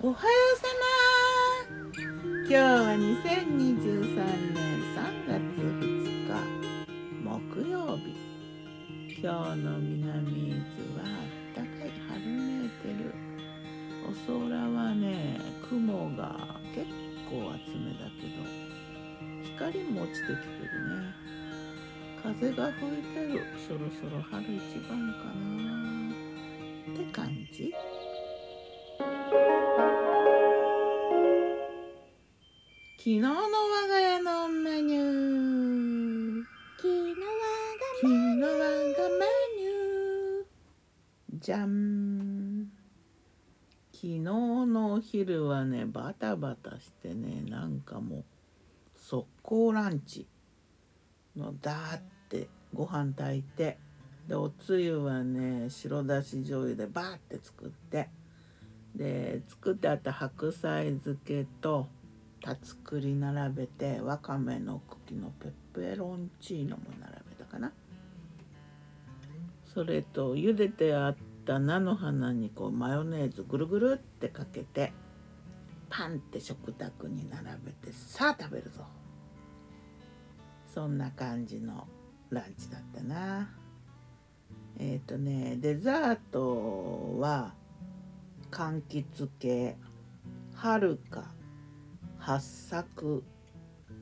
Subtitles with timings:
[0.00, 0.18] おはよ
[0.54, 0.68] うさ
[1.58, 1.96] ま
[2.42, 2.62] 今日は
[2.94, 4.14] 2023
[4.54, 4.62] 年
[4.94, 5.82] 3月2
[6.24, 6.38] 日
[7.24, 8.14] 木曜日
[9.20, 11.18] 今日の南伊豆はあ
[11.50, 13.12] ったかい春めいてる
[14.06, 16.86] お空はね雲が結
[17.28, 18.68] 構厚めだけど
[19.56, 21.28] 光も落ちてきてるね。
[22.22, 23.40] 風が吹いてる。
[23.66, 25.32] そろそろ春一番か
[33.08, 36.44] 昨日の我が家のメニュー。
[36.76, 37.14] 昨日
[38.02, 39.24] 昨日我がメ
[39.56, 41.40] ニュー。
[41.40, 42.70] じゃん
[43.94, 48.24] 昨日のお昼はねバタバタしてねなんかもう
[48.94, 50.26] 速攻ランチ。
[51.34, 53.78] のだーってご飯炊いて。
[54.28, 58.10] でおつゆはね白だし醤油でバーって作って。
[58.94, 61.88] で作ってあった白菜漬けと
[62.42, 67.72] たつくり並べてわかめの茎のペペロンチーノも並べたかな。
[69.64, 74.92] それと茹でてあった菜の花にこうマヨネーズぐるぐるってかけて
[75.90, 78.84] パンって食卓に並べてさあ食べるぞ。
[80.66, 81.86] そんな感じの
[82.30, 83.50] ランチだったな。
[84.78, 87.54] えっ、ー、とねデザートは
[88.50, 89.76] 柑橘系
[90.54, 91.37] はるか
[92.28, 93.24] 八作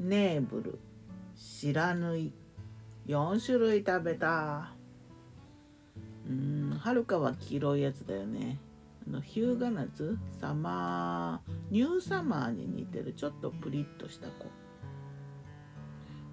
[0.00, 0.80] ネーブル
[1.36, 2.32] 白縫い
[3.06, 4.72] 4種類食べた。
[6.28, 8.58] うんはるかは黄色いやつだよね。
[9.06, 13.12] あのヒューガナズサマーニューサマーに似てる。
[13.12, 14.46] ちょっとプリッとした子。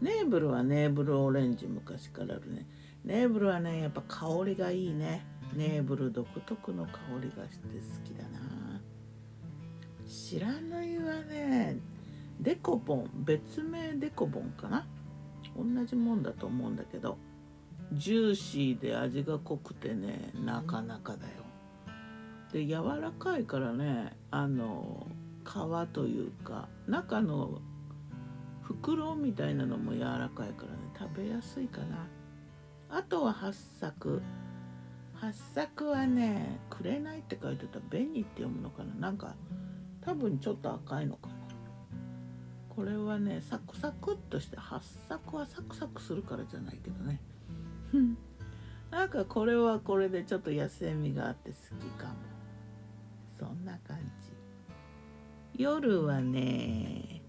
[0.00, 2.66] ネーブルはネーブルオレンジ昔からあるね。
[3.04, 5.26] ネーブルはねやっぱ香りがいいね。
[5.52, 8.43] ネーブル独特の香りがして好きだな。
[10.34, 11.76] 白縫いはね。
[12.40, 14.84] デコボン別名デコボンかな？
[15.56, 17.16] 同じもんだと思うんだけど。
[17.92, 21.32] ジューシーで味が濃くてねなかなかだよ。
[22.52, 25.06] で柔らかいからねあの
[25.44, 27.60] 皮というか中の
[28.62, 32.08] 袋みたいなのも柔らかいからね食べやすいかな。
[32.90, 34.20] あとは八作。
[35.14, 38.94] 八作はね「紅」って書いてた「紅」って読むのかな？
[38.94, 39.36] なんか
[40.04, 41.34] 多分ちょっと赤いのかな。
[42.68, 47.20] これはねサクサクっとして八作はサクサクするからじゃないけどね。
[48.90, 52.14] なんかこれはこれでちょっと野生味があって好きかも。
[53.38, 53.98] そんな感
[55.56, 55.62] じ。
[55.62, 57.22] 夜はね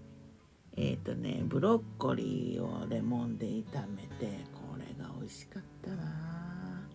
[0.76, 6.86] えっ、ー、とねブロッコリーをレモンで炒めてこれが美味しかったな。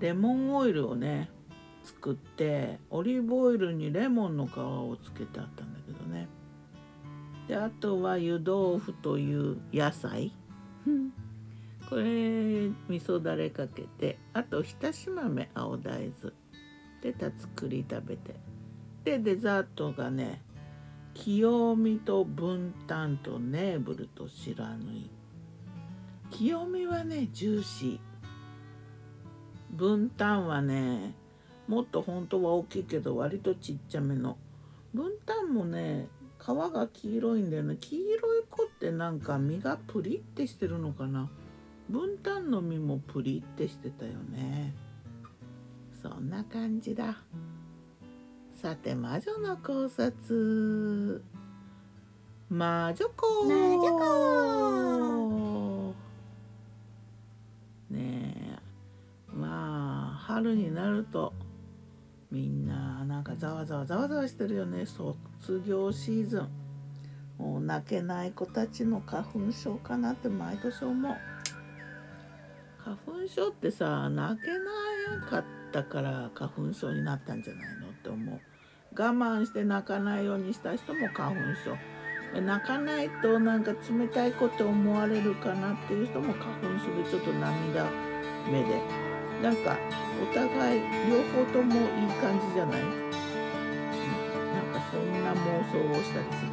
[0.00, 1.30] レモンオイルをね
[1.86, 6.26] 作ってオリーブオイルにレモンの皮をつけてあったんだけどね。
[7.46, 10.32] であとは湯豆腐という野菜。
[11.88, 16.32] これ味噌だれかけてあと浸し豆青大豆。
[17.00, 18.34] でたつくり食べて。
[19.04, 20.42] でデザートがね
[21.14, 25.08] 清見と分担とネーブルと白縫い。
[26.30, 29.76] 清見はねジューシー。
[29.76, 31.14] 分担はね
[31.68, 34.36] もっと本当は大きいけど割とちっちゃめの。
[34.94, 37.76] 分担もね皮が黄色いんだよね。
[37.80, 41.28] 黄色い子ってなんか身がプリってしてるのかな。
[41.88, 44.74] 分担の実もプリってしてたよね。
[46.02, 47.16] そんな感じだ。
[48.52, 51.22] さて魔女の考察。
[52.48, 53.44] 魔女子。
[53.44, 53.90] 魔女
[55.90, 55.94] 子。
[57.90, 58.58] ねえ。
[59.34, 61.32] まあ春になると
[62.30, 64.84] みんななんかざわざわざわざわしてるよね。
[64.86, 65.16] 卒
[65.66, 66.48] 業シーズン。
[67.38, 71.16] もう泣けない子たちの花粉症かなって毎年思う。
[72.78, 78.40] 花粉症ってさ泣けなかったから花粉症になったんじゃないのって思う。
[78.98, 81.76] 我慢して泣かないようにした人も花粉症。
[82.40, 87.86] 泣かないとなんか冷たい子って思われるかなっていう人も花粉症でちょっと涙
[88.50, 88.80] 目で。
[89.42, 89.76] なんか
[90.22, 95.36] お互い両方ともいい感じじゃない、なんかそんな妄
[95.70, 96.50] 想をしたりする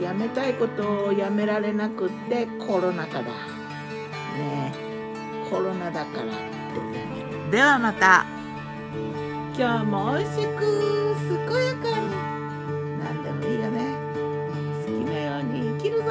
[0.00, 0.06] な。
[0.08, 3.24] やめたいことをやめられなくってコロナ禍だ。
[3.24, 4.72] ね
[5.50, 6.34] コロナだからって
[6.98, 7.50] やめる。
[7.50, 8.26] ではまた。
[9.56, 10.60] 今日も美味しく
[11.28, 12.06] 健やかに。
[12.98, 13.96] 何でもいいよね。
[14.84, 16.06] 好きなように生きるぞ